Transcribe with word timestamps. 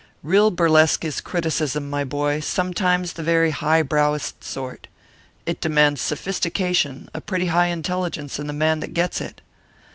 Real 0.23 0.49
burlesque 0.49 1.05
is 1.05 1.21
criticism, 1.21 1.87
my 1.87 2.03
boy; 2.03 2.39
sometimes 2.39 3.13
the 3.13 3.21
very 3.21 3.51
high 3.51 3.83
browest 3.83 4.43
sort. 4.43 4.87
It 5.45 5.61
demands 5.61 6.01
sophistication, 6.01 7.07
a 7.13 7.21
pretty 7.21 7.45
high 7.53 7.67
intelligence 7.67 8.39
in 8.39 8.47
the 8.47 8.51
man 8.51 8.79
that 8.79 8.95
gets 8.95 9.21
it. 9.21 9.41